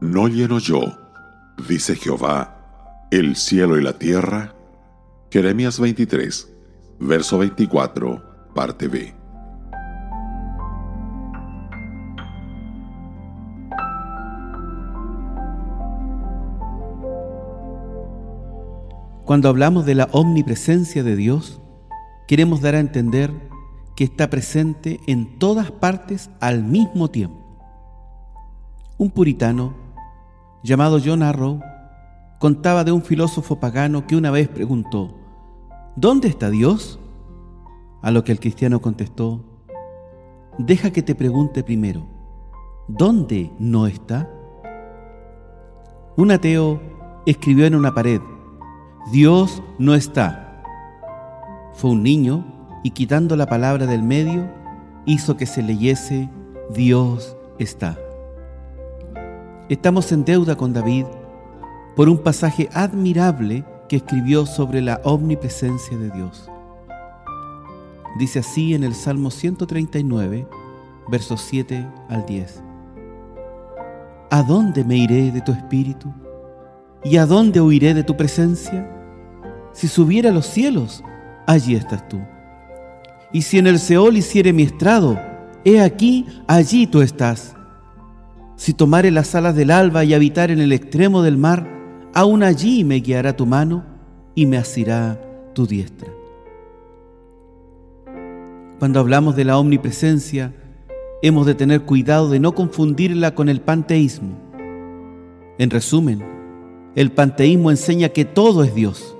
[0.00, 0.80] No lleno yo,
[1.68, 2.56] dice Jehová,
[3.10, 4.54] el cielo y la tierra.
[5.30, 6.50] Jeremías 23,
[7.00, 9.14] verso 24, parte B.
[19.26, 21.60] Cuando hablamos de la omnipresencia de Dios,
[22.26, 23.30] queremos dar a entender
[24.00, 27.36] que está presente en todas partes al mismo tiempo.
[28.96, 29.74] Un puritano
[30.62, 31.60] llamado John Arrow
[32.38, 35.14] contaba de un filósofo pagano que una vez preguntó,
[35.96, 36.98] ¿Dónde está Dios?
[38.00, 39.44] A lo que el cristiano contestó,
[40.56, 42.06] deja que te pregunte primero,
[42.88, 44.30] ¿dónde no está?
[46.16, 46.80] Un ateo
[47.26, 48.22] escribió en una pared,
[49.12, 50.62] Dios no está.
[51.74, 54.48] Fue un niño y quitando la palabra del medio,
[55.06, 56.28] hizo que se leyese
[56.70, 57.98] Dios está.
[59.68, 61.06] Estamos en deuda con David
[61.96, 66.50] por un pasaje admirable que escribió sobre la omnipresencia de Dios.
[68.18, 70.46] Dice así en el Salmo 139,
[71.08, 72.62] versos 7 al 10.
[74.30, 76.12] ¿A dónde me iré de tu espíritu?
[77.02, 78.88] ¿Y a dónde huiré de tu presencia?
[79.72, 81.02] Si subiera a los cielos,
[81.46, 82.20] allí estás tú.
[83.32, 85.18] Y si en el Seol hiciere mi estrado,
[85.64, 87.54] he aquí, allí tú estás.
[88.56, 91.66] Si tomare las alas del alba y habitar en el extremo del mar,
[92.12, 93.84] aún allí me guiará tu mano
[94.34, 95.20] y me asirá
[95.54, 96.08] tu diestra.
[98.78, 100.54] Cuando hablamos de la omnipresencia,
[101.22, 104.38] hemos de tener cuidado de no confundirla con el panteísmo.
[105.58, 106.24] En resumen,
[106.96, 109.16] el panteísmo enseña que todo es Dios.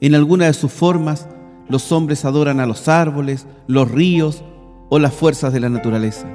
[0.00, 1.28] En alguna de sus formas,
[1.68, 4.44] los hombres adoran a los árboles, los ríos
[4.88, 6.26] o las fuerzas de la naturaleza.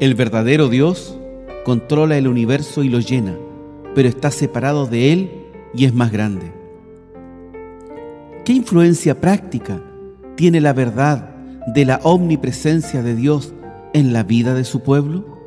[0.00, 1.18] El verdadero Dios
[1.64, 3.36] controla el universo y lo llena,
[3.94, 5.30] pero está separado de él
[5.74, 6.52] y es más grande.
[8.44, 9.80] ¿Qué influencia práctica
[10.36, 11.30] tiene la verdad
[11.74, 13.52] de la omnipresencia de Dios
[13.92, 15.38] en la vida de su pueblo?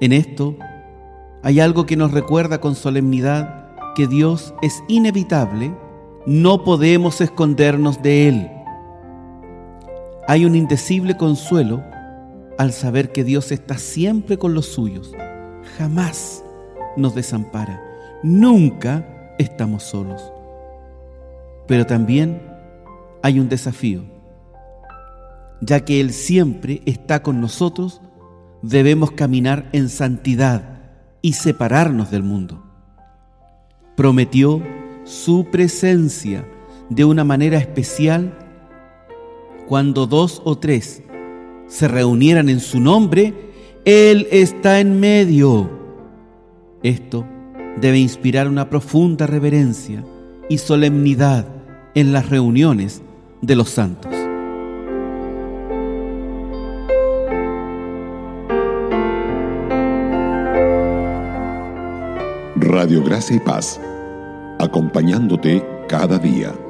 [0.00, 0.56] En esto
[1.42, 5.74] hay algo que nos recuerda con solemnidad que Dios es inevitable,
[6.28, 8.50] no podemos escondernos de Él.
[10.26, 11.82] Hay un indecible consuelo
[12.58, 15.10] al saber que Dios está siempre con los suyos,
[15.78, 16.44] jamás
[16.98, 17.82] nos desampara,
[18.22, 20.22] nunca estamos solos.
[21.66, 22.42] Pero también
[23.22, 24.04] hay un desafío,
[25.62, 28.02] ya que Él siempre está con nosotros,
[28.60, 30.78] debemos caminar en santidad
[31.22, 32.62] y separarnos del mundo.
[33.96, 34.62] Prometió
[35.08, 36.46] su presencia
[36.90, 38.36] de una manera especial
[39.66, 41.02] cuando dos o tres
[41.66, 43.32] se reunieran en su nombre,
[43.86, 45.70] Él está en medio.
[46.82, 47.24] Esto
[47.80, 50.04] debe inspirar una profunda reverencia
[50.50, 51.46] y solemnidad
[51.94, 53.02] en las reuniones
[53.40, 54.12] de los santos.
[62.56, 63.80] Radio Gracia y Paz,
[64.58, 66.67] acompañándote cada día.